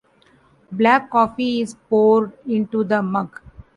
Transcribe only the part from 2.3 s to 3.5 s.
into the mug.